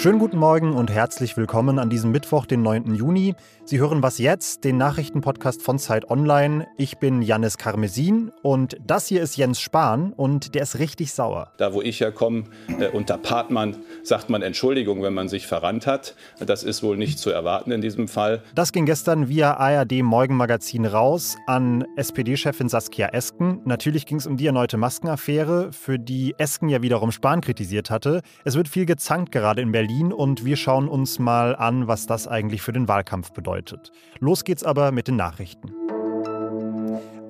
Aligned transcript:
Schönen 0.00 0.18
guten 0.18 0.38
Morgen 0.38 0.72
und 0.72 0.90
herzlich 0.90 1.36
willkommen 1.36 1.78
an 1.78 1.90
diesem 1.90 2.10
Mittwoch, 2.10 2.46
den 2.46 2.62
9. 2.62 2.94
Juni. 2.94 3.34
Sie 3.66 3.78
hören 3.78 4.02
Was 4.02 4.16
jetzt, 4.16 4.64
den 4.64 4.78
Nachrichtenpodcast 4.78 5.60
von 5.60 5.78
Zeit 5.78 6.08
Online. 6.08 6.66
Ich 6.78 6.96
bin 6.96 7.20
Jannis 7.20 7.58
Karmesin 7.58 8.32
und 8.40 8.78
das 8.82 9.08
hier 9.08 9.20
ist 9.20 9.36
Jens 9.36 9.60
Spahn 9.60 10.14
und 10.14 10.54
der 10.54 10.62
ist 10.62 10.78
richtig 10.78 11.12
sauer. 11.12 11.52
Da, 11.58 11.74
wo 11.74 11.82
ich 11.82 12.00
herkomme, 12.00 12.44
äh, 12.78 12.88
unter 12.88 13.18
Partmann, 13.18 13.76
sagt 14.02 14.30
man 14.30 14.40
Entschuldigung, 14.40 15.02
wenn 15.02 15.12
man 15.12 15.28
sich 15.28 15.46
verrannt 15.46 15.86
hat. 15.86 16.14
Das 16.40 16.62
ist 16.62 16.82
wohl 16.82 16.96
nicht 16.96 17.18
zu 17.18 17.28
erwarten 17.28 17.70
in 17.70 17.82
diesem 17.82 18.08
Fall. 18.08 18.42
Das 18.54 18.72
ging 18.72 18.86
gestern 18.86 19.28
via 19.28 19.52
ARD 19.58 20.02
Morgenmagazin 20.02 20.86
raus 20.86 21.36
an 21.46 21.84
SPD-Chefin 21.96 22.70
Saskia 22.70 23.08
Esken. 23.08 23.60
Natürlich 23.66 24.06
ging 24.06 24.16
es 24.16 24.26
um 24.26 24.38
die 24.38 24.46
erneute 24.46 24.78
Maskenaffäre, 24.78 25.74
für 25.74 25.98
die 25.98 26.34
Esken 26.38 26.70
ja 26.70 26.80
wiederum 26.80 27.12
Spahn 27.12 27.42
kritisiert 27.42 27.90
hatte. 27.90 28.22
Es 28.46 28.56
wird 28.56 28.66
viel 28.66 28.86
gezankt 28.86 29.30
gerade 29.30 29.60
in 29.60 29.72
Berlin. 29.72 29.89
Berlin 29.90 30.12
und 30.12 30.44
wir 30.44 30.56
schauen 30.56 30.88
uns 30.88 31.18
mal 31.18 31.56
an, 31.56 31.88
was 31.88 32.06
das 32.06 32.28
eigentlich 32.28 32.62
für 32.62 32.72
den 32.72 32.86
Wahlkampf 32.86 33.32
bedeutet. 33.32 33.90
Los 34.20 34.44
geht's 34.44 34.62
aber 34.62 34.92
mit 34.92 35.08
den 35.08 35.16
Nachrichten. 35.16 35.74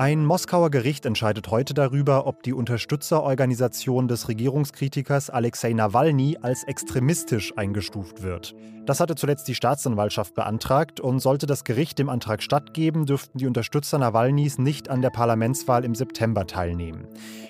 Ein 0.01 0.25
Moskauer 0.25 0.71
Gericht 0.71 1.05
entscheidet 1.05 1.51
heute 1.51 1.75
darüber, 1.75 2.27
ob 2.27 2.43
die 2.43 2.55
Unterstützerorganisation 2.55 4.09
des 4.09 4.29
Regierungskritikers 4.29 5.29
Alexei 5.29 5.75
Nawalny 5.75 6.39
als 6.41 6.65
extremistisch 6.65 7.53
eingestuft 7.59 8.23
wird. 8.23 8.55
Das 8.87 9.01
hatte 9.01 9.15
zuletzt 9.15 9.47
die 9.47 9.55
Staatsanwaltschaft 9.55 10.35
beantragt 10.35 11.01
und 11.01 11.21
sollte 11.21 11.45
das 11.45 11.65
Gericht 11.65 11.99
dem 11.99 12.09
Antrag 12.09 12.43
stattgeben, 12.43 13.05
dürften 13.05 13.37
die 13.37 13.47
Unterstützer 13.47 13.99
Nawalnys 13.99 14.57
nicht 14.57 14.89
an 14.89 15.03
der 15.03 15.11
Parlamentswahl 15.11 15.85
im 15.85 15.95
September 15.95 16.47
teilnehmen. 16.47 17.07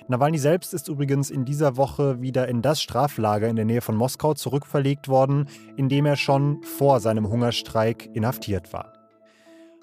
Nawalny 0.09 0.39
selbst 0.39 0.75
ist 0.75 0.89
übrigens 0.89 1.31
in 1.31 1.45
dieser 1.45 1.77
Woche 1.77 2.21
wieder 2.21 2.49
in 2.49 2.63
das 2.63 2.83
Straflager 2.83 3.47
in 3.47 3.55
der 3.55 3.65
Nähe 3.65 3.81
von 3.81 3.95
Moskau 3.95 4.35
zurückverlegt 4.35 5.07
worden, 5.07 5.49
in 5.77 5.89
dem 5.89 6.05
er 6.05 6.17
schon 6.17 6.65
vor 6.65 6.99
seinem 6.99 7.29
Hungerstreik 7.29 8.11
inhaftiert 8.13 8.73
war. 8.73 9.00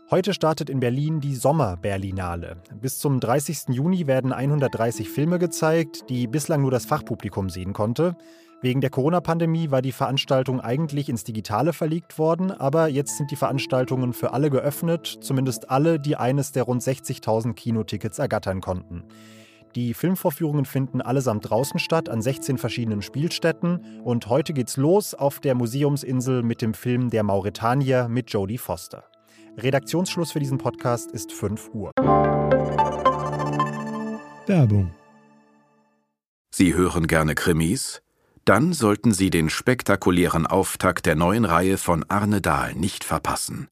Heute 0.09 0.33
startet 0.33 0.69
in 0.69 0.79
Berlin 0.79 1.19
die 1.19 1.35
Sommer-Berlinale. 1.35 2.55
Bis 2.79 2.97
zum 2.99 3.19
30. 3.19 3.75
Juni 3.75 4.07
werden 4.07 4.31
130 4.31 5.09
Filme 5.09 5.37
gezeigt, 5.37 6.09
die 6.09 6.27
bislang 6.27 6.61
nur 6.61 6.71
das 6.71 6.85
Fachpublikum 6.85 7.49
sehen 7.49 7.73
konnte. 7.73 8.15
Wegen 8.61 8.79
der 8.79 8.89
Corona-Pandemie 8.89 9.69
war 9.69 9.81
die 9.81 9.91
Veranstaltung 9.91 10.61
eigentlich 10.61 11.09
ins 11.09 11.25
Digitale 11.25 11.73
verlegt 11.73 12.17
worden, 12.17 12.51
aber 12.51 12.87
jetzt 12.87 13.17
sind 13.17 13.31
die 13.31 13.35
Veranstaltungen 13.35 14.13
für 14.13 14.31
alle 14.31 14.49
geöffnet, 14.49 15.17
zumindest 15.19 15.69
alle, 15.69 15.99
die 15.99 16.15
eines 16.15 16.53
der 16.53 16.63
rund 16.63 16.81
60.000 16.81 17.53
Kinotickets 17.53 18.17
ergattern 18.17 18.61
konnten. 18.61 19.03
Die 19.75 19.93
Filmvorführungen 19.93 20.63
finden 20.63 21.01
allesamt 21.01 21.49
draußen 21.49 21.81
statt, 21.81 22.07
an 22.07 22.21
16 22.21 22.57
verschiedenen 22.57 23.01
Spielstätten. 23.01 24.01
Und 24.05 24.27
heute 24.27 24.53
geht's 24.53 24.77
los 24.77 25.13
auf 25.13 25.41
der 25.41 25.53
Museumsinsel 25.53 26.43
mit 26.43 26.61
dem 26.61 26.73
Film 26.73 27.09
Der 27.09 27.23
Mauretanier 27.23 28.07
mit 28.07 28.31
Jodie 28.31 28.57
Foster. 28.57 29.03
Redaktionsschluss 29.57 30.33
für 30.33 30.39
diesen 30.39 30.59
Podcast 30.59 31.11
ist 31.11 31.33
5 31.33 31.71
Uhr. 31.73 31.91
Werbung. 34.45 34.93
Sie 36.53 36.75
hören 36.75 37.07
gerne 37.07 37.33
Krimis? 37.33 38.03
Dann 38.45 38.71
sollten 38.73 39.13
Sie 39.13 39.31
den 39.31 39.49
spektakulären 39.49 40.45
Auftakt 40.45 41.07
der 41.07 41.15
neuen 41.15 41.43
Reihe 41.43 41.79
von 41.79 42.05
Arne 42.07 42.39
Dahl 42.39 42.75
nicht 42.75 43.03
verpassen. 43.03 43.67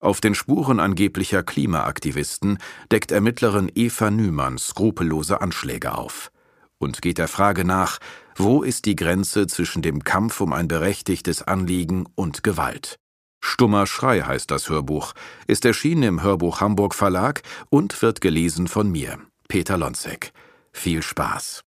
Auf 0.00 0.20
den 0.20 0.34
Spuren 0.34 0.80
angeblicher 0.80 1.44
Klimaaktivisten 1.44 2.58
deckt 2.90 3.12
Ermittlerin 3.12 3.70
Eva 3.72 4.10
Nümann 4.10 4.58
skrupellose 4.58 5.40
Anschläge 5.40 5.96
auf 5.96 6.32
und 6.78 7.02
geht 7.02 7.18
der 7.18 7.28
Frage 7.28 7.64
nach, 7.64 7.98
wo 8.34 8.62
ist 8.62 8.84
die 8.84 8.96
Grenze 8.96 9.46
zwischen 9.46 9.80
dem 9.80 10.02
Kampf 10.02 10.40
um 10.40 10.52
ein 10.52 10.66
berechtigtes 10.66 11.42
Anliegen 11.42 12.06
und 12.16 12.42
Gewalt. 12.42 12.98
Stummer 13.40 13.86
Schrei 13.86 14.20
heißt 14.20 14.50
das 14.50 14.68
Hörbuch, 14.68 15.14
ist 15.46 15.64
erschienen 15.64 16.02
im 16.02 16.22
Hörbuch 16.22 16.60
Hamburg 16.60 16.94
Verlag 16.94 17.42
und 17.70 18.00
wird 18.02 18.20
gelesen 18.20 18.68
von 18.68 18.90
mir, 18.90 19.18
Peter 19.48 19.76
Lonzek. 19.76 20.32
Viel 20.72 21.02
Spaß. 21.02 21.64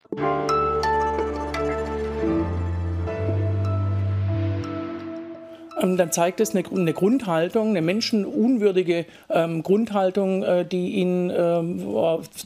Ähm, 5.84 5.98
dann 5.98 6.12
zeigt 6.12 6.40
es 6.40 6.56
eine, 6.56 6.94
Grundhaltung, 6.94 7.70
eine 7.70 7.82
menschenunwürdige 7.82 9.06
ähm, 9.30 9.64
Grundhaltung, 9.64 10.44
äh, 10.44 10.66
die 10.66 10.92
ihn 10.92 11.30
ähm, 11.36 11.80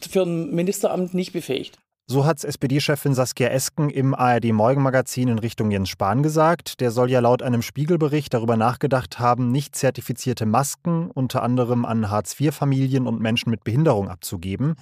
für 0.10 0.24
ein 0.24 0.54
Ministeramt 0.54 1.14
nicht 1.14 1.34
befähigt. 1.34 1.78
So 2.09 2.23
hat 2.23 2.41
SPD-Chefin 2.41 3.13
Saskia 3.13 3.50
Esken 3.50 3.90
im 3.90 4.16
ARD-Morgenmagazin 4.16 5.28
in 5.28 5.40
Richtung 5.40 5.72
Jens 5.72 5.90
Spahn 5.90 6.23
gesagt. 6.23 6.79
Der 6.79 6.90
soll 6.91 7.12
ja 7.12 7.19
laut 7.19 7.44
einem 7.44 7.62
Spiegelbericht 7.62 8.34
darüber 8.34 8.56
nachgedacht 8.56 9.19
haben, 9.19 9.51
nicht 9.51 9.75
zertifizierte 9.75 10.45
Masken 10.45 11.12
unter 11.12 11.44
anderem 11.44 11.84
an 11.84 12.09
Hartz-IV-Familien 12.09 13.07
und 13.07 13.19
Menschen 13.19 13.50
mit 13.50 13.66
Behinderung 13.66 14.07
abzugeben. 14.07 14.75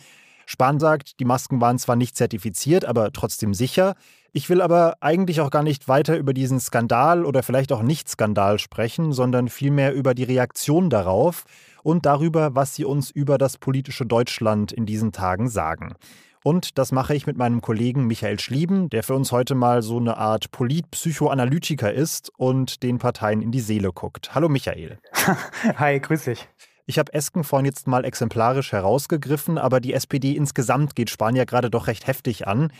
Spahn 0.46 0.80
sagt, 0.80 1.20
die 1.20 1.26
Masken 1.26 1.60
waren 1.62 1.80
zwar 1.80 1.96
nicht 1.96 2.16
zertifiziert, 2.16 2.86
aber 2.86 3.12
trotzdem 3.12 3.56
sicher. 3.56 3.96
Ich 4.32 4.48
will 4.52 4.62
aber 4.62 4.98
eigentlich 5.00 5.42
auch 5.42 5.50
gar 5.50 5.64
nicht 5.64 5.88
weiter 5.88 6.20
über 6.20 6.32
diesen 6.32 6.60
Skandal 6.60 7.26
oder 7.26 7.42
vielleicht 7.42 7.72
auch 7.72 7.82
Nicht-Skandal 7.82 8.60
sprechen, 8.60 9.14
sondern 9.14 9.50
vielmehr 9.50 9.96
über 9.96 10.14
die 10.14 10.26
Reaktion 10.26 10.92
darauf 10.92 11.46
und 11.82 12.06
darüber, 12.06 12.54
was 12.54 12.76
sie 12.76 12.86
uns 12.86 13.10
über 13.10 13.40
das 13.40 13.58
politische 13.58 14.06
Deutschland 14.06 14.72
in 14.72 14.86
diesen 14.86 15.12
Tagen 15.12 15.50
sagen. 15.50 15.96
Und 16.46 16.78
das 16.78 16.92
mache 16.92 17.16
ich 17.16 17.26
mit 17.26 17.38
meinem 17.38 17.60
Kollegen 17.60 18.06
Michael 18.06 18.40
Schlieben, 18.40 18.88
der 18.92 19.02
für 19.02 19.16
uns 19.16 19.32
heute 19.32 19.56
mal 19.56 19.82
so 19.82 19.98
eine 19.98 20.18
Art 20.18 20.52
Polit-Psychoanalytiker 20.52 21.92
ist 21.92 22.32
und 22.38 22.84
den 22.84 23.00
Parteien 23.00 23.42
in 23.42 23.52
die 23.52 23.62
Seele 23.62 23.92
guckt. 23.92 24.36
Hallo 24.36 24.48
Michael. 24.48 25.00
Hi, 25.78 26.00
grüß 26.00 26.26
dich. 26.26 26.48
Ich 26.86 27.00
habe 27.00 27.12
Esken 27.16 27.44
vorhin 27.44 27.66
jetzt 27.66 27.88
mal 27.88 28.06
exemplarisch 28.06 28.74
herausgegriffen, 28.74 29.58
aber 29.58 29.80
die 29.80 29.94
SPD 29.94 30.34
insgesamt 30.34 30.96
geht 30.96 31.16
ja 31.20 31.46
gerade 31.46 31.72
doch 31.72 31.88
recht 31.88 32.06
heftig 32.06 32.48
an. 32.48 32.72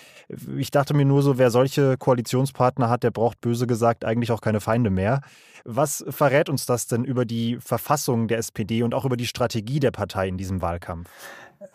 Ich 0.58 0.70
dachte 0.70 0.94
mir 0.94 1.06
nur 1.06 1.24
so, 1.24 1.40
wer 1.40 1.50
solche 1.50 1.98
Koalitionspartner 1.98 2.88
hat, 2.88 3.02
der 3.02 3.10
braucht 3.10 3.42
böse 3.42 3.66
gesagt 3.66 4.06
eigentlich 4.06 4.32
auch 4.32 4.42
keine 4.42 4.62
Feinde 4.62 4.92
mehr. 4.92 5.22
Was 5.64 6.06
verrät 6.10 6.50
uns 6.50 6.68
das 6.68 6.86
denn 6.86 7.04
über 7.04 7.26
die 7.26 7.58
Verfassung 7.60 8.28
der 8.28 8.38
SPD 8.38 8.84
und 8.84 8.94
auch 8.94 9.06
über 9.06 9.18
die 9.18 9.26
Strategie 9.26 9.80
der 9.80 9.90
Partei 9.90 10.28
in 10.28 10.38
diesem 10.38 10.62
Wahlkampf? 10.62 11.10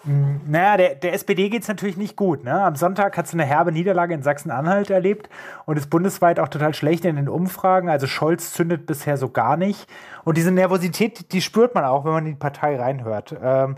Hm, 0.05 0.41
naja, 0.47 0.77
der, 0.77 0.95
der 0.95 1.13
SPD 1.13 1.49
geht 1.49 1.63
es 1.63 1.69
natürlich 1.69 1.97
nicht 1.97 2.17
gut. 2.17 2.45
Ne? 2.45 2.53
Am 2.53 2.77
Sonntag 2.77 3.17
hat 3.17 3.27
es 3.27 3.35
eine 3.35 3.45
herbe 3.45 3.73
Niederlage 3.73 4.15
in 4.15 4.23
Sachsen-Anhalt 4.23 4.91
erlebt 4.91 5.29
und 5.67 5.77
ist 5.77 5.91
bundesweit 5.91 6.41
auch 6.41 6.49
total 6.49 6.75
schlecht 6.75 7.05
in 7.05 7.17
den 7.17 7.29
Umfragen. 7.29 7.89
Also 7.89 8.07
Scholz 8.07 8.53
zündet 8.53 8.87
bisher 8.87 9.17
so 9.17 9.29
gar 9.29 9.57
nicht. 9.57 9.89
Und 10.25 10.37
diese 10.37 10.51
Nervosität, 10.51 11.33
die 11.33 11.43
spürt 11.43 11.75
man 11.75 11.85
auch, 11.85 12.05
wenn 12.05 12.13
man 12.13 12.27
in 12.27 12.33
die 12.33 12.39
Partei 12.39 12.77
reinhört. 12.77 13.35
Ähm, 13.43 13.77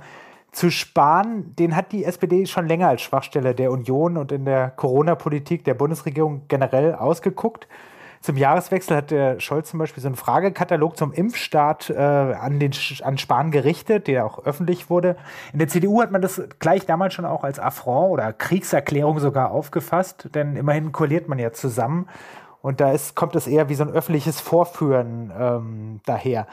zu 0.53 0.71
sparen, 0.71 1.57
den 1.57 1.75
hat 1.75 1.93
die 1.93 2.05
SPD 2.05 2.45
schon 2.47 2.69
länger 2.69 2.89
als 2.89 3.01
Schwachstelle 3.01 3.55
der 3.55 3.73
Union 3.73 4.19
und 4.19 4.33
in 4.33 4.45
der 4.45 4.71
Corona-Politik 4.71 5.65
der 5.65 5.75
Bundesregierung 5.75 6.43
generell 6.49 6.95
ausgeguckt. 6.95 7.67
Zum 8.23 8.37
Jahreswechsel 8.37 8.97
hat 8.97 9.11
der 9.11 9.41
Scholz 9.41 9.71
zum 9.71 9.81
Beispiel 9.81 10.01
so 10.01 10.09
einen 10.09 10.17
Fragekatalog 10.17 10.97
zum 10.97 11.13
Impfstart 11.13 11.91
äh, 11.91 11.97
an, 11.97 12.61
den, 12.61 12.73
an 13.03 13.19
Spahn 13.19 13.51
gerichtet, 13.51 14.07
der 14.07 14.25
auch 14.25 14.45
öffentlich 14.45 14.89
wurde. 14.89 15.17
In 15.53 15.59
der 15.59 15.69
CDU 15.69 16.01
hat 16.01 16.13
man 16.13 16.23
das 16.23 16.41
gleich 16.61 16.87
damals 16.87 17.15
schon 17.15 17.25
auch 17.25 17.43
als 17.43 17.59
Affront 17.59 18.13
oder 18.13 18.33
Kriegserklärung 18.33 19.19
sogar 19.19 19.51
aufgefasst, 19.51 20.29
denn 20.35 20.57
immerhin 20.57 20.93
koaliert 20.93 21.29
man 21.29 21.39
ja 21.39 21.53
zusammen. 21.53 22.09
Und 22.63 22.81
da 22.81 22.93
ist, 22.93 23.17
kommt 23.17 23.35
es 23.35 23.49
eher 23.49 23.69
wie 23.69 23.75
so 23.75 23.83
ein 23.83 23.91
öffentliches 23.91 24.41
Vorführen 24.41 25.33
ähm, 25.37 26.01
daher. 26.07 26.47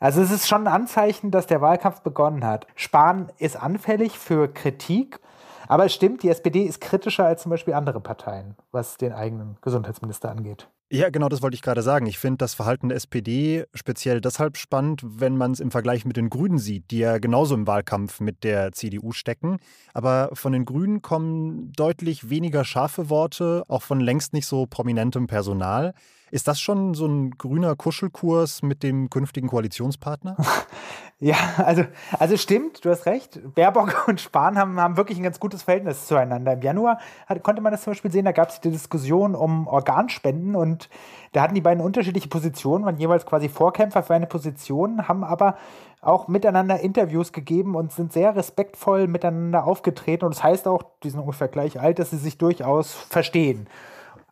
Also 0.00 0.20
es 0.20 0.32
ist 0.32 0.48
schon 0.48 0.66
ein 0.66 0.72
Anzeichen, 0.72 1.30
dass 1.30 1.46
der 1.46 1.60
Wahlkampf 1.60 2.00
begonnen 2.00 2.44
hat. 2.44 2.66
Spahn 2.74 3.30
ist 3.38 3.56
anfällig 3.56 4.18
für 4.18 4.52
Kritik 4.52 5.20
aber 5.68 5.86
es 5.86 5.94
stimmt, 5.94 6.22
die 6.22 6.28
SPD 6.28 6.62
ist 6.62 6.80
kritischer 6.80 7.26
als 7.26 7.42
zum 7.42 7.50
Beispiel 7.50 7.74
andere 7.74 8.00
Parteien, 8.00 8.54
was 8.72 8.96
den 8.96 9.12
eigenen 9.12 9.56
Gesundheitsminister 9.62 10.30
angeht. 10.30 10.68
Ja, 10.88 11.10
genau 11.10 11.28
das 11.28 11.42
wollte 11.42 11.56
ich 11.56 11.62
gerade 11.62 11.82
sagen. 11.82 12.06
Ich 12.06 12.16
finde 12.16 12.38
das 12.38 12.54
Verhalten 12.54 12.90
der 12.90 12.96
SPD 12.96 13.64
speziell 13.74 14.20
deshalb 14.20 14.56
spannend, 14.56 15.02
wenn 15.04 15.36
man 15.36 15.50
es 15.50 15.58
im 15.58 15.72
Vergleich 15.72 16.04
mit 16.04 16.16
den 16.16 16.30
Grünen 16.30 16.58
sieht, 16.58 16.92
die 16.92 16.98
ja 16.98 17.18
genauso 17.18 17.56
im 17.56 17.66
Wahlkampf 17.66 18.20
mit 18.20 18.44
der 18.44 18.70
CDU 18.70 19.10
stecken. 19.10 19.58
Aber 19.94 20.30
von 20.34 20.52
den 20.52 20.64
Grünen 20.64 21.02
kommen 21.02 21.72
deutlich 21.72 22.30
weniger 22.30 22.64
scharfe 22.64 23.10
Worte, 23.10 23.64
auch 23.66 23.82
von 23.82 23.98
längst 23.98 24.32
nicht 24.32 24.46
so 24.46 24.66
prominentem 24.66 25.26
Personal. 25.26 25.92
Ist 26.36 26.48
das 26.48 26.60
schon 26.60 26.92
so 26.92 27.06
ein 27.06 27.30
grüner 27.38 27.76
Kuschelkurs 27.76 28.60
mit 28.60 28.82
dem 28.82 29.08
künftigen 29.08 29.48
Koalitionspartner? 29.48 30.36
Ja, 31.18 31.36
also, 31.56 31.82
also 32.18 32.36
stimmt, 32.36 32.84
du 32.84 32.90
hast 32.90 33.06
recht. 33.06 33.40
Baerbock 33.54 34.04
und 34.06 34.20
Spahn 34.20 34.58
haben, 34.58 34.78
haben 34.78 34.98
wirklich 34.98 35.16
ein 35.16 35.22
ganz 35.22 35.40
gutes 35.40 35.62
Verhältnis 35.62 36.06
zueinander. 36.06 36.52
Im 36.52 36.60
Januar 36.60 36.98
hat, 37.26 37.42
konnte 37.42 37.62
man 37.62 37.72
das 37.72 37.84
zum 37.84 37.92
Beispiel 37.92 38.12
sehen, 38.12 38.26
da 38.26 38.32
gab 38.32 38.50
es 38.50 38.60
die 38.60 38.70
Diskussion 38.70 39.34
um 39.34 39.66
Organspenden 39.66 40.54
und 40.54 40.90
da 41.32 41.40
hatten 41.40 41.54
die 41.54 41.62
beiden 41.62 41.82
unterschiedliche 41.82 42.28
Positionen, 42.28 42.84
waren 42.84 42.98
jeweils 42.98 43.24
quasi 43.24 43.48
Vorkämpfer 43.48 44.02
für 44.02 44.12
eine 44.12 44.26
Position, 44.26 45.08
haben 45.08 45.24
aber 45.24 45.56
auch 46.02 46.28
miteinander 46.28 46.80
Interviews 46.80 47.32
gegeben 47.32 47.76
und 47.76 47.92
sind 47.92 48.12
sehr 48.12 48.36
respektvoll 48.36 49.06
miteinander 49.06 49.64
aufgetreten. 49.64 50.26
Und 50.26 50.34
das 50.34 50.42
heißt 50.42 50.68
auch, 50.68 50.82
die 51.02 51.08
sind 51.08 51.20
ungefähr 51.20 51.48
gleich 51.48 51.80
alt, 51.80 51.98
dass 51.98 52.10
sie 52.10 52.18
sich 52.18 52.36
durchaus 52.36 52.92
verstehen. 52.92 53.68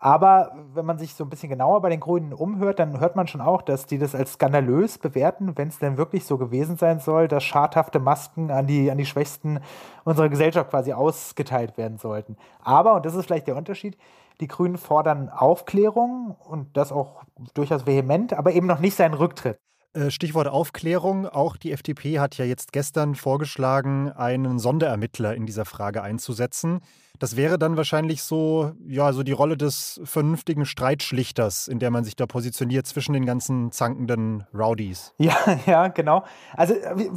Aber 0.04 0.52
wenn 0.74 0.84
man 0.84 0.98
sich 0.98 1.14
so 1.14 1.24
ein 1.24 1.30
bisschen 1.30 1.48
genauer 1.48 1.80
bei 1.80 1.88
den 1.88 1.98
Grünen 1.98 2.34
umhört, 2.34 2.78
dann 2.78 3.00
hört 3.00 3.16
man 3.16 3.26
schon 3.26 3.40
auch, 3.40 3.62
dass 3.62 3.86
die 3.86 3.96
das 3.96 4.14
als 4.14 4.34
skandalös 4.34 4.98
bewerten, 4.98 5.56
wenn 5.56 5.68
es 5.68 5.78
denn 5.78 5.96
wirklich 5.96 6.26
so 6.26 6.36
gewesen 6.36 6.76
sein 6.76 7.00
soll, 7.00 7.26
dass 7.26 7.42
schadhafte 7.42 8.00
Masken 8.00 8.50
an 8.50 8.66
die, 8.66 8.90
an 8.90 8.98
die 8.98 9.06
Schwächsten 9.06 9.60
unserer 10.04 10.28
Gesellschaft 10.28 10.68
quasi 10.68 10.92
ausgeteilt 10.92 11.78
werden 11.78 11.96
sollten. 11.96 12.36
Aber, 12.62 12.96
und 12.96 13.06
das 13.06 13.14
ist 13.14 13.24
vielleicht 13.24 13.46
der 13.46 13.56
Unterschied, 13.56 13.96
die 14.42 14.46
Grünen 14.46 14.76
fordern 14.76 15.30
Aufklärung 15.30 16.36
und 16.38 16.76
das 16.76 16.92
auch 16.92 17.22
durchaus 17.54 17.86
vehement, 17.86 18.34
aber 18.34 18.52
eben 18.52 18.66
noch 18.66 18.80
nicht 18.80 18.96
seinen 18.96 19.14
Rücktritt. 19.14 19.56
Äh, 19.94 20.10
Stichwort 20.10 20.48
Aufklärung. 20.48 21.26
Auch 21.26 21.56
die 21.56 21.72
FDP 21.72 22.18
hat 22.18 22.36
ja 22.36 22.44
jetzt 22.44 22.74
gestern 22.74 23.14
vorgeschlagen, 23.14 24.12
einen 24.12 24.58
Sonderermittler 24.58 25.34
in 25.34 25.46
dieser 25.46 25.64
Frage 25.64 26.02
einzusetzen. 26.02 26.82
Das 27.18 27.36
wäre 27.36 27.58
dann 27.58 27.76
wahrscheinlich 27.76 28.22
so, 28.22 28.72
ja, 28.86 29.12
so 29.12 29.22
die 29.22 29.32
Rolle 29.32 29.56
des 29.56 30.00
vernünftigen 30.04 30.66
Streitschlichters, 30.66 31.68
in 31.68 31.78
der 31.78 31.90
man 31.90 32.02
sich 32.02 32.16
da 32.16 32.26
positioniert 32.26 32.86
zwischen 32.86 33.12
den 33.12 33.24
ganzen 33.24 33.70
zankenden 33.70 34.46
Rowdies. 34.52 35.14
Ja, 35.18 35.36
ja, 35.66 35.88
genau. 35.88 36.24
Also, 36.56 36.74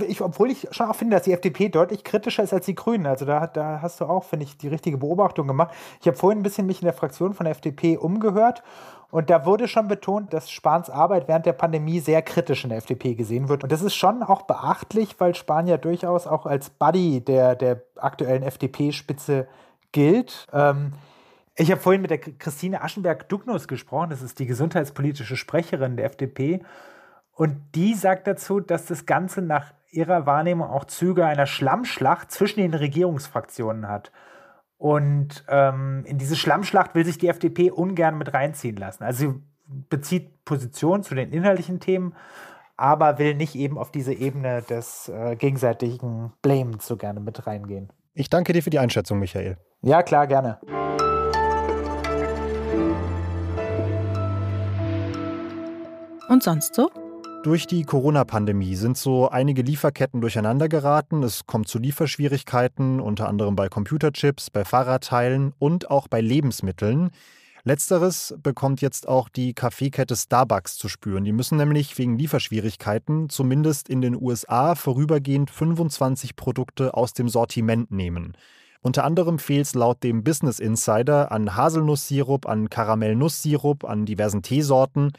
ich, 0.08 0.22
obwohl 0.22 0.52
ich 0.52 0.68
schon 0.72 0.88
auch 0.88 0.96
finde, 0.96 1.16
dass 1.16 1.24
die 1.24 1.34
FDP 1.34 1.70
deutlich 1.70 2.04
kritischer 2.04 2.44
ist 2.44 2.54
als 2.54 2.68
die 2.68 2.76
Grünen. 2.76 3.08
Also, 3.08 3.26
da, 3.26 3.48
da 3.48 3.80
hast 3.82 4.00
du 4.00 4.06
auch, 4.06 4.24
finde 4.24 4.46
ich, 4.46 4.58
die 4.58 4.68
richtige 4.68 4.98
Beobachtung 4.98 5.48
gemacht. 5.48 5.74
Ich 6.00 6.08
habe 6.08 6.18
vorhin 6.18 6.40
ein 6.40 6.44
bisschen 6.44 6.68
mich 6.68 6.82
in 6.82 6.86
der 6.86 6.94
Fraktion 6.94 7.34
von 7.34 7.46
der 7.46 7.52
FDP 7.52 7.98
umgehört 7.98 8.62
und 9.10 9.30
da 9.30 9.46
wurde 9.46 9.68
schon 9.68 9.88
betont, 9.88 10.34
dass 10.34 10.50
Spahns 10.50 10.90
Arbeit 10.90 11.28
während 11.28 11.46
der 11.46 11.54
Pandemie 11.54 12.00
sehr 12.00 12.22
kritisch 12.22 12.64
in 12.64 12.70
der 12.70 12.80
FDP 12.80 13.16
gesehen 13.16 13.48
wird. 13.48 13.64
Und 13.64 13.72
das 13.72 13.82
ist 13.82 13.96
schon 13.96 14.22
auch 14.22 14.42
beachtlich, 14.42 15.20
weil 15.20 15.34
Spahn 15.34 15.68
ja 15.68 15.78
durchaus 15.78 16.28
auch 16.28 16.46
als 16.46 16.70
Buddy 16.70 17.22
der, 17.22 17.56
der 17.56 17.82
aktuellen 17.96 18.44
FDP-Spitze 18.44 19.48
gilt. 19.92 20.48
Ähm, 20.52 20.94
ich 21.56 21.72
habe 21.72 21.82
vorhin 21.82 22.02
mit 22.02 22.12
der 22.12 22.20
Christine 22.20 22.84
Aschenberg-Dugnus 22.84 23.68
gesprochen, 23.68 24.12
das 24.12 24.22
ist 24.22 24.38
die 24.40 24.46
gesundheitspolitische 24.46 25.36
Sprecherin 25.36 25.98
der 25.98 26.06
FDP. 26.06 26.62
Und 27.32 27.58
die 27.76 27.94
sagt 27.94 28.28
dazu, 28.28 28.60
dass 28.60 28.86
das 28.86 29.06
Ganze 29.06 29.42
nach 29.42 29.74
ihrer 29.90 30.26
Wahrnehmung 30.26 30.70
auch 30.70 30.86
Züge 30.86 31.26
einer 31.26 31.46
Schlammschlacht 31.46 32.32
zwischen 32.32 32.60
den 32.60 32.74
Regierungsfraktionen 32.74 33.88
hat. 33.88 34.12
Und 34.78 35.44
ähm, 35.48 36.04
in 36.06 36.18
diese 36.20 36.36
Schlammschlacht 36.36 36.94
will 36.94 37.06
sich 37.06 37.18
die 37.18 37.28
FDP 37.28 37.72
ungern 37.72 38.18
mit 38.18 38.34
reinziehen 38.34 38.78
lassen. 38.78 39.04
Also 39.04 39.32
sie 39.32 39.42
bezieht 39.90 40.46
Position 40.46 41.04
zu 41.04 41.16
den 41.16 41.32
inhaltlichen 41.32 41.80
Themen, 41.80 42.14
aber 42.76 43.18
will 43.18 43.34
nicht 43.34 43.56
eben 43.56 43.78
auf 43.78 43.92
diese 43.92 44.14
Ebene 44.14 44.62
des 44.62 45.10
äh, 45.10 45.36
gegenseitigen 45.36 46.34
Blames 46.44 46.86
so 46.86 46.96
gerne 46.96 47.20
mit 47.20 47.48
reingehen. 47.48 47.90
Ich 48.20 48.32
danke 48.32 48.52
dir 48.52 48.64
für 48.64 48.72
die 48.72 48.80
Einschätzung, 48.80 49.20
Michael. 49.20 49.58
Ja, 49.84 50.02
klar, 50.02 50.26
gerne. 50.26 50.60
Und 56.28 56.42
sonst 56.42 56.74
so? 56.74 56.90
Durch 57.44 57.68
die 57.68 57.84
Corona-Pandemie 57.84 58.74
sind 58.74 58.98
so 58.98 59.30
einige 59.30 59.62
Lieferketten 59.62 60.20
durcheinander 60.20 60.68
geraten. 60.68 61.22
Es 61.22 61.46
kommt 61.46 61.68
zu 61.68 61.78
Lieferschwierigkeiten, 61.78 63.00
unter 63.00 63.30
anderem 63.30 63.56
bei 63.56 63.70
Computerchips, 63.70 64.50
bei 64.50 64.66
Fahrradteilen 64.66 65.54
und 65.60 65.92
auch 65.92 66.08
bei 66.08 66.20
Lebensmitteln. 66.20 67.12
Letzteres 67.68 68.34
bekommt 68.42 68.80
jetzt 68.80 69.10
auch 69.10 69.28
die 69.28 69.54
Kaffeekette 69.54 70.16
Starbucks 70.16 70.78
zu 70.78 70.88
spüren. 70.88 71.26
Die 71.26 71.34
müssen 71.34 71.58
nämlich 71.58 71.98
wegen 71.98 72.18
Lieferschwierigkeiten 72.18 73.28
zumindest 73.28 73.90
in 73.90 74.00
den 74.00 74.16
USA 74.16 74.74
vorübergehend 74.74 75.52
25 75.52 76.38
Produkte 76.38 76.94
aus 76.94 77.12
dem 77.12 77.28
Sortiment 77.28 77.92
nehmen. 77.92 78.38
Unter 78.80 79.04
anderem 79.04 79.38
fehlt 79.38 79.66
es 79.66 79.76
laut 79.76 80.02
dem 80.02 80.24
Business 80.24 80.60
Insider 80.60 81.30
an 81.30 81.58
Haselnusssirup, 81.58 82.48
an 82.48 82.70
Karamellnusssirup, 82.70 83.84
an 83.84 84.06
diversen 84.06 84.44
Teesorten. 84.44 85.12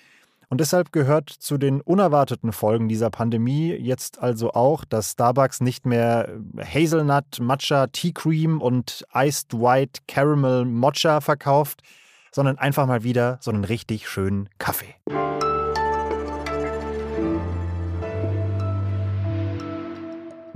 Und 0.49 0.63
deshalb 0.63 0.91
gehört 0.91 1.29
zu 1.29 1.59
den 1.59 1.83
unerwarteten 1.83 2.53
Folgen 2.53 2.89
dieser 2.89 3.11
Pandemie 3.11 3.75
jetzt 3.75 4.23
also 4.23 4.53
auch, 4.53 4.87
dass 4.87 5.11
Starbucks 5.11 5.61
nicht 5.61 5.85
mehr 5.85 6.31
Hazelnut, 6.57 7.41
Matcha, 7.41 7.89
Tea 7.89 8.13
Cream 8.13 8.63
und 8.63 9.05
Iced 9.15 9.53
White 9.53 10.01
Caramel 10.07 10.65
Mocha 10.65 11.21
verkauft, 11.21 11.83
sondern 12.33 12.59
einfach 12.59 12.87
mal 12.87 13.03
wieder 13.03 13.39
so 13.41 13.51
einen 13.51 13.65
richtig 13.65 14.09
schönen 14.09 14.49
Kaffee. 14.59 14.95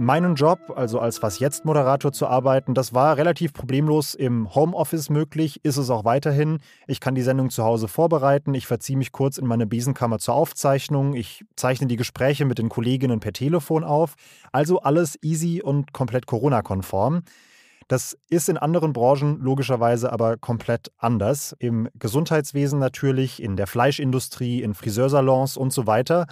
Meinen 0.03 0.35
Job, 0.35 0.73
also 0.75 0.99
als 0.99 1.23
Was 1.23 1.39
jetzt 1.39 1.65
Moderator 1.65 2.13
zu 2.13 2.27
arbeiten, 2.27 2.75
das 2.75 2.93
war 2.93 3.17
relativ 3.19 3.53
problemlos 3.53 4.15
im 4.15 4.53
Homeoffice 4.53 5.11
möglich, 5.11 5.61
ist 5.65 5.77
es 5.77 5.91
auch 5.91 6.05
weiterhin. 6.05 6.59
Ich 6.89 6.99
kann 6.99 7.15
die 7.15 7.23
Sendung 7.23 7.51
zu 7.51 7.63
Hause 7.63 7.87
vorbereiten, 7.87 8.53
ich 8.55 8.67
verziehe 8.67 8.99
mich 8.99 9.13
kurz 9.13 9.39
in 9.39 9.47
meine 9.47 9.65
Besenkammer 9.65 10.19
zur 10.19 10.35
Aufzeichnung, 10.35 11.15
ich 11.15 11.45
zeichne 11.55 11.87
die 11.87 11.95
Gespräche 11.95 12.47
mit 12.47 12.59
den 12.59 12.69
Kolleginnen 12.69 13.21
per 13.21 13.33
Telefon 13.33 13.85
auf. 13.85 14.17
Also 14.51 14.81
alles 14.81 15.17
easy 15.23 15.63
und 15.63 15.93
komplett 15.93 16.27
Corona-konform. 16.27 17.23
Das 17.93 18.17
ist 18.31 18.49
in 18.49 18.57
anderen 18.57 18.95
Branchen 18.95 19.39
logischerweise 19.43 20.15
aber 20.15 20.39
komplett 20.39 20.91
anders. 20.97 21.55
Im 21.59 21.91
Gesundheitswesen 21.99 22.79
natürlich, 22.79 23.43
in 23.43 23.55
der 23.55 23.67
Fleischindustrie, 23.67 24.63
in 24.63 24.73
Friseursalons 24.73 25.59
und 25.59 25.75
so 25.75 25.87
weiter. 25.87 26.27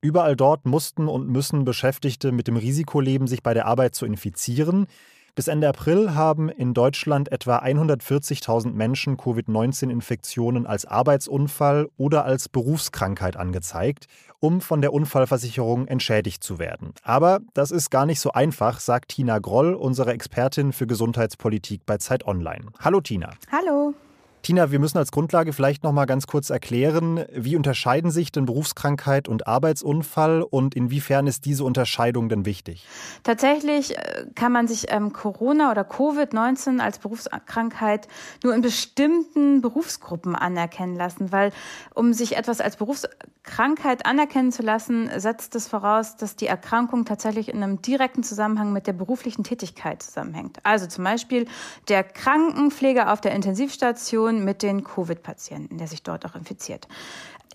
Überall 0.00 0.34
dort 0.34 0.66
mussten 0.66 1.06
und 1.06 1.28
müssen 1.28 1.64
Beschäftigte 1.64 2.32
mit 2.32 2.48
dem 2.48 2.56
Risiko 2.56 2.98
leben, 2.98 3.28
sich 3.28 3.44
bei 3.44 3.54
der 3.54 3.66
Arbeit 3.66 3.94
zu 3.94 4.06
infizieren. 4.06 4.88
Bis 5.36 5.48
Ende 5.48 5.68
April 5.68 6.14
haben 6.14 6.48
in 6.48 6.74
Deutschland 6.74 7.32
etwa 7.32 7.58
140.000 7.58 8.70
Menschen 8.70 9.16
Covid-19-Infektionen 9.16 10.64
als 10.64 10.84
Arbeitsunfall 10.86 11.88
oder 11.96 12.24
als 12.24 12.48
Berufskrankheit 12.48 13.36
angezeigt, 13.36 14.06
um 14.38 14.60
von 14.60 14.80
der 14.80 14.92
Unfallversicherung 14.92 15.88
entschädigt 15.88 16.44
zu 16.44 16.60
werden. 16.60 16.92
Aber 17.02 17.40
das 17.52 17.72
ist 17.72 17.90
gar 17.90 18.06
nicht 18.06 18.20
so 18.20 18.30
einfach, 18.30 18.78
sagt 18.78 19.08
Tina 19.08 19.40
Groll, 19.40 19.74
unsere 19.74 20.12
Expertin 20.12 20.72
für 20.72 20.86
Gesundheitspolitik 20.86 21.84
bei 21.84 21.98
Zeit 21.98 22.24
Online. 22.24 22.66
Hallo 22.78 23.00
Tina. 23.00 23.30
Hallo. 23.50 23.92
Tina, 24.44 24.70
wir 24.70 24.78
müssen 24.78 24.98
als 24.98 25.10
Grundlage 25.10 25.54
vielleicht 25.54 25.84
noch 25.84 25.92
mal 25.92 26.04
ganz 26.04 26.26
kurz 26.26 26.50
erklären, 26.50 27.24
wie 27.32 27.56
unterscheiden 27.56 28.10
sich 28.10 28.30
denn 28.30 28.44
Berufskrankheit 28.44 29.26
und 29.26 29.46
Arbeitsunfall 29.46 30.42
und 30.42 30.74
inwiefern 30.74 31.26
ist 31.26 31.46
diese 31.46 31.64
Unterscheidung 31.64 32.28
denn 32.28 32.44
wichtig? 32.44 32.86
Tatsächlich 33.22 33.96
äh, 33.96 34.26
kann 34.34 34.52
man 34.52 34.68
sich 34.68 34.92
ähm, 34.92 35.14
Corona 35.14 35.70
oder 35.70 35.80
Covid-19 35.80 36.78
als 36.78 36.98
Berufskrankheit 36.98 38.06
nur 38.42 38.54
in 38.54 38.60
bestimmten 38.60 39.62
Berufsgruppen 39.62 40.36
anerkennen 40.36 40.94
lassen, 40.94 41.32
weil 41.32 41.50
um 41.94 42.12
sich 42.12 42.36
etwas 42.36 42.60
als 42.60 42.76
Berufskrankheit 42.76 44.04
anerkennen 44.04 44.52
zu 44.52 44.62
lassen, 44.62 45.08
setzt 45.16 45.54
es 45.54 45.68
voraus, 45.68 46.18
dass 46.18 46.36
die 46.36 46.48
Erkrankung 46.48 47.06
tatsächlich 47.06 47.48
in 47.48 47.62
einem 47.62 47.80
direkten 47.80 48.22
Zusammenhang 48.22 48.74
mit 48.74 48.86
der 48.88 48.92
beruflichen 48.92 49.42
Tätigkeit 49.42 50.02
zusammenhängt. 50.02 50.58
Also 50.64 50.86
zum 50.86 51.02
Beispiel 51.02 51.46
der 51.88 52.04
Krankenpfleger 52.04 53.10
auf 53.10 53.22
der 53.22 53.32
Intensivstation 53.32 54.33
Kommunikation 54.34 54.44
mit 54.44 54.62
den 54.62 54.84
Covid-Patienten, 54.84 55.78
der 55.78 55.86
sich 55.86 56.02
dort 56.02 56.24
auch 56.26 56.34
infiziert. 56.34 56.88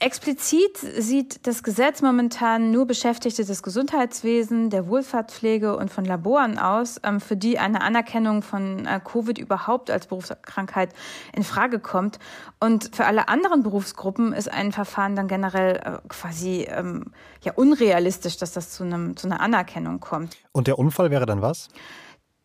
Explizit 0.02 0.78
sieht 0.78 1.46
das 1.46 1.62
Gesetz 1.62 2.02
momentan 2.02 2.72
nur 2.72 2.88
Beschäftigte 2.88 3.44
des 3.44 3.62
Gesundheitswesens, 3.64 4.70
der 4.70 4.88
Wohlfahrtspflege 4.88 5.76
und 5.76 5.92
von 5.92 6.06
Laboren 6.06 6.58
aus, 6.58 7.02
ähm, 7.04 7.20
für 7.20 7.36
die 7.36 7.60
eine 7.60 7.82
Anerkennung 7.82 8.42
von 8.42 8.86
äh, 8.86 9.02
Covid 9.04 9.38
überhaupt 9.38 9.92
als 9.92 10.08
Berufskrankheit 10.08 10.94
in 11.34 11.44
Frage 11.44 11.80
kommt. 11.80 12.18
Und 12.62 12.96
für 12.96 13.06
alle 13.06 13.28
anderen 13.28 13.62
Berufsgruppen 13.62 14.32
ist 14.32 14.50
ein 14.50 14.72
Verfahren 14.72 15.18
dann 15.18 15.28
generell 15.28 15.76
äh, 15.76 16.08
quasi 16.08 16.66
ähm, 16.70 17.12
ja 17.44 17.52
unrealistisch, 17.56 18.38
dass 18.38 18.54
das 18.54 18.70
zu, 18.70 18.86
einem, 18.86 19.18
zu 19.18 19.28
einer 19.28 19.42
Anerkennung 19.42 20.00
kommt. 20.00 20.38
Und 20.54 20.68
der 20.68 20.80
Unfall 20.80 21.12
wäre 21.12 21.26
dann 21.26 21.42
was? 21.42 21.68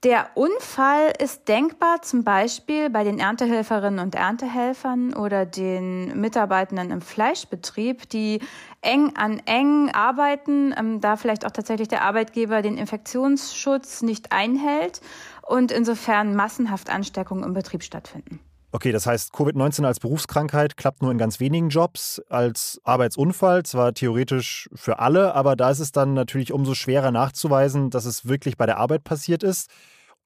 Der 0.05 0.27
Unfall 0.35 1.15
ist 1.19 1.49
denkbar 1.49 2.03
zum 2.03 2.25
Beispiel 2.25 2.91
bei 2.91 3.05
den 3.05 3.19
Erntehelferinnen 3.19 4.01
und 4.01 4.15
Erntehelfern 4.15 5.15
oder 5.15 5.47
den 5.47 6.21
Mitarbeitenden 6.21 6.91
im 6.91 7.01
Fleischbetrieb, 7.01 8.11
die 8.11 8.41
eng 8.83 9.17
an 9.17 9.41
eng 9.47 9.89
arbeiten, 9.95 10.75
ähm, 10.79 11.01
da 11.01 11.17
vielleicht 11.17 11.47
auch 11.47 11.53
tatsächlich 11.53 11.89
der 11.89 12.03
Arbeitgeber 12.03 12.61
den 12.61 12.77
Infektionsschutz 12.77 14.03
nicht 14.03 14.31
einhält 14.31 15.01
und 15.41 15.73
insofern 15.73 16.37
massenhaft 16.37 16.91
Ansteckungen 16.91 17.43
im 17.43 17.55
Betrieb 17.55 17.83
stattfinden. 17.83 18.41
Okay, 18.75 18.91
das 18.91 19.07
heißt, 19.07 19.33
Covid-19 19.33 19.85
als 19.85 20.01
Berufskrankheit 20.01 20.77
klappt 20.77 21.01
nur 21.01 21.13
in 21.13 21.17
ganz 21.17 21.39
wenigen 21.39 21.69
Jobs, 21.69 22.21
als 22.29 22.81
Arbeitsunfall 22.83 23.63
zwar 23.63 23.95
theoretisch 23.95 24.69
für 24.75 24.99
alle, 24.99 25.33
aber 25.37 25.55
da 25.55 25.71
ist 25.71 25.79
es 25.79 25.93
dann 25.93 26.13
natürlich 26.13 26.53
umso 26.53 26.75
schwerer 26.75 27.13
nachzuweisen, 27.13 27.91
dass 27.91 28.05
es 28.05 28.27
wirklich 28.27 28.57
bei 28.57 28.67
der 28.67 28.79
Arbeit 28.79 29.05
passiert 29.05 29.45
ist. 29.45 29.71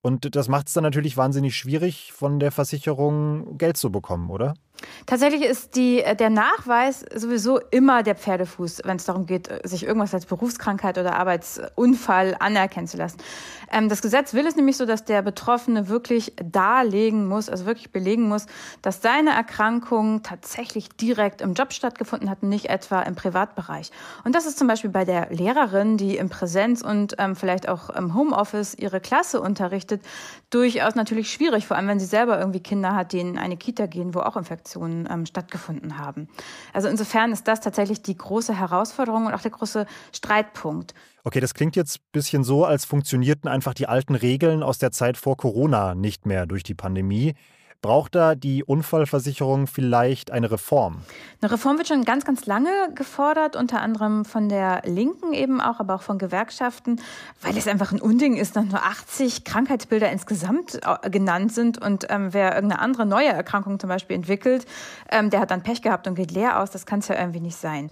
Und 0.01 0.35
das 0.35 0.49
macht 0.49 0.69
es 0.69 0.73
dann 0.73 0.83
natürlich 0.83 1.19
wahnsinnig 1.19 1.59
schwierig, 1.59 2.15
von 2.15 2.41
der 2.41 2.51
Versicherung 2.51 3.59
Geld 3.59 3.77
zu 3.77 3.93
bekommen, 3.93 4.31
oder? 4.31 4.55
Tatsächlich 5.07 5.43
ist 5.43 5.75
die, 5.77 6.03
äh, 6.03 6.15
der 6.15 6.31
Nachweis 6.31 7.05
sowieso 7.15 7.59
immer 7.71 8.03
der 8.03 8.15
Pferdefuß, 8.15 8.83
wenn 8.85 8.97
es 8.97 9.05
darum 9.05 9.27
geht, 9.27 9.49
äh, 9.49 9.61
sich 9.65 9.85
irgendwas 9.85 10.15
als 10.15 10.27
Berufskrankheit 10.27 10.99
oder 10.99 11.17
Arbeitsunfall 11.17 12.37
anerkennen 12.39 12.87
zu 12.87 12.97
lassen. 12.97 13.19
Ähm, 13.73 13.89
das 13.89 14.03
Gesetz 14.03 14.35
will 14.35 14.47
es 14.47 14.57
nämlich 14.57 14.77
so, 14.77 14.87
dass 14.87 15.05
der 15.05 15.23
Betroffene 15.23 15.89
wirklich 15.89 16.35
darlegen 16.43 17.27
muss, 17.27 17.49
also 17.49 17.67
wirklich 17.67 17.91
belegen 17.91 18.29
muss, 18.29 18.47
dass 18.83 19.03
seine 19.03 19.31
Erkrankung 19.31 20.23
tatsächlich 20.23 20.91
direkt 20.91 21.41
im 21.41 21.55
Job 21.55 21.73
stattgefunden 21.73 22.31
hat 22.31 22.43
nicht 22.43 22.67
etwa 22.67 23.03
im 23.03 23.15
Privatbereich. 23.15 23.91
Und 24.25 24.35
das 24.35 24.47
ist 24.47 24.59
zum 24.59 24.69
Beispiel 24.69 24.91
bei 24.91 25.05
der 25.05 25.31
Lehrerin, 25.31 25.97
die 25.97 26.17
im 26.17 26.29
Präsenz 26.29 26.83
und 26.83 27.17
ähm, 27.19 27.35
vielleicht 27.35 27.69
auch 27.69 27.91
im 27.91 28.15
Homeoffice 28.15 28.75
ihre 28.75 29.01
Klasse 29.01 29.41
unterrichtet, 29.41 30.03
durchaus 30.51 30.95
natürlich 30.95 31.31
schwierig, 31.33 31.67
vor 31.67 31.77
allem 31.77 31.89
wenn 31.89 32.01
sie 32.01 32.07
selber 32.07 32.39
irgendwie 32.39 32.61
Kinder 32.61 32.95
hat, 32.95 33.13
die 33.13 33.21
in 33.21 33.39
eine 33.39 33.57
Kita 33.57 33.87
gehen, 33.87 34.15
wo 34.15 34.21
auch 34.21 34.37
Infektionen 34.37 34.68
ähm, 34.77 35.27
stattgefunden 35.27 35.99
haben. 35.99 36.29
Also 36.73 36.89
insofern 36.89 37.33
ist 37.33 37.49
das 37.49 37.61
tatsächlich 37.61 38.03
die 38.03 38.17
große 38.17 38.59
Herausforderung 38.59 39.27
und 39.27 39.35
auch 39.35 39.43
der 39.43 39.51
große 39.51 39.87
Streitpunkt. 40.13 40.95
Okay, 41.25 41.41
das 41.41 41.55
klingt 41.55 41.77
jetzt 41.77 41.99
ein 41.99 42.09
bisschen 42.13 42.45
so, 42.45 42.65
als 42.65 42.85
funktionierten 42.85 43.49
einfach 43.49 43.75
die 43.75 43.87
alten 43.87 44.15
Regeln 44.15 44.63
aus 44.63 44.79
der 44.79 44.93
Zeit 44.93 45.17
vor 45.17 45.37
Corona 45.37 45.95
nicht 45.95 46.27
mehr 46.27 46.47
durch 46.47 46.63
die 46.63 46.75
Pandemie. 46.75 47.35
Braucht 47.81 48.17
da 48.17 48.35
die 48.35 48.65
Unfallversicherung 48.65 49.69
vielleicht 49.69 50.33
eine 50.33 50.51
Reform? 50.51 51.03
Eine 51.41 51.53
Reform 51.53 51.79
wird 51.79 51.87
schon 51.87 52.05
ganz, 52.05 52.25
ganz 52.25 52.45
lange 52.45 52.71
gefordert, 52.97 53.55
unter 53.55 53.81
anderem 53.81 54.25
von 54.25 54.49
der 54.49 54.83
Linken 54.85 55.33
eben 55.33 55.61
auch, 55.61 55.79
aber 55.79 55.95
auch 55.95 56.03
von 56.03 56.19
Gewerkschaften, 56.19 57.01
weil 57.41 57.57
es 57.57 57.69
einfach 57.69 57.93
ein 57.93 58.01
Unding 58.01 58.37
ist, 58.37 58.57
dass 58.57 58.65
nur 58.65 58.83
80 58.83 59.45
Krankheitsbilder 59.45 60.11
insgesamt 60.11 60.81
äh, 60.83 61.09
genannt 61.09 61.53
sind 61.53 61.81
und 61.81 62.07
ähm, 62.11 62.35
wer 62.35 62.57
irgendeine 62.57 62.83
andere 62.83 63.07
neue 63.07 63.29
Erkrankung 63.29 63.79
zum 63.79 63.89
Beispiel 63.89 64.17
entwickelt, 64.17 64.67
ähm, 65.13 65.31
der 65.31 65.39
hat 65.39 65.53
dann 65.53 65.63
Pech 65.63 65.81
gehabt 65.81 66.09
und 66.09 66.17
geht 66.17 66.33
leer 66.33 66.61
aus. 66.61 66.73
Das 66.73 66.85
kann 66.85 66.99
es 66.99 67.07
ja 67.07 67.17
irgendwie 67.17 67.41
nicht 67.41 67.59
sein 67.59 67.91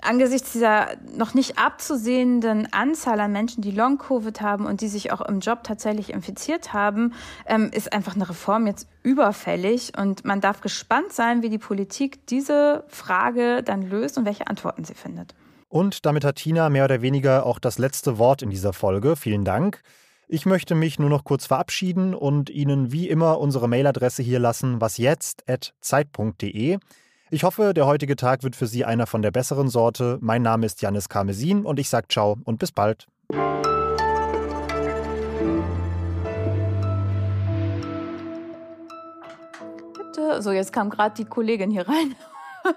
angesichts 0.00 0.52
dieser 0.52 0.88
noch 1.16 1.34
nicht 1.34 1.58
abzusehenden 1.58 2.72
Anzahl 2.72 3.20
an 3.20 3.32
Menschen, 3.32 3.62
die 3.62 3.70
Long-Covid 3.70 4.40
haben 4.40 4.66
und 4.66 4.80
die 4.80 4.88
sich 4.88 5.12
auch 5.12 5.20
im 5.20 5.40
Job 5.40 5.64
tatsächlich 5.64 6.10
infiziert 6.10 6.72
haben, 6.72 7.14
ähm, 7.46 7.70
ist 7.72 7.92
einfach 7.92 8.14
eine 8.14 8.28
Reform 8.28 8.66
jetzt 8.66 8.86
überfällig. 9.08 9.92
Und 9.96 10.24
man 10.24 10.40
darf 10.40 10.60
gespannt 10.60 11.12
sein, 11.12 11.42
wie 11.42 11.48
die 11.48 11.58
Politik 11.58 12.26
diese 12.26 12.84
Frage 12.88 13.62
dann 13.62 13.82
löst 13.82 14.18
und 14.18 14.26
welche 14.26 14.46
Antworten 14.46 14.84
sie 14.84 14.94
findet. 14.94 15.34
Und 15.68 16.06
damit 16.06 16.24
hat 16.24 16.36
Tina 16.36 16.68
mehr 16.70 16.84
oder 16.84 17.02
weniger 17.02 17.44
auch 17.46 17.58
das 17.58 17.78
letzte 17.78 18.18
Wort 18.18 18.42
in 18.42 18.50
dieser 18.50 18.72
Folge. 18.72 19.16
Vielen 19.16 19.44
Dank. 19.44 19.82
Ich 20.28 20.44
möchte 20.44 20.74
mich 20.74 20.98
nur 20.98 21.08
noch 21.08 21.24
kurz 21.24 21.46
verabschieden 21.46 22.14
und 22.14 22.50
Ihnen 22.50 22.92
wie 22.92 23.08
immer 23.08 23.40
unsere 23.40 23.66
Mailadresse 23.66 24.22
hier 24.22 24.38
lassen, 24.38 24.78
wasjetzt.zeit.de. 24.80 26.78
Ich 27.30 27.44
hoffe, 27.44 27.72
der 27.74 27.86
heutige 27.86 28.16
Tag 28.16 28.42
wird 28.42 28.56
für 28.56 28.66
Sie 28.66 28.84
einer 28.84 29.06
von 29.06 29.22
der 29.22 29.30
besseren 29.30 29.68
Sorte. 29.68 30.18
Mein 30.20 30.42
Name 30.42 30.66
ist 30.66 30.82
Janis 30.82 31.08
Karmesin 31.08 31.64
und 31.64 31.78
ich 31.78 31.88
sage 31.88 32.08
ciao 32.08 32.36
und 32.44 32.58
bis 32.58 32.72
bald. 32.72 33.06
So, 40.40 40.52
jetzt 40.52 40.72
kam 40.72 40.90
gerade 40.90 41.14
die 41.14 41.24
Kollegin 41.24 41.70
hier 41.70 41.88
rein. 41.88 42.14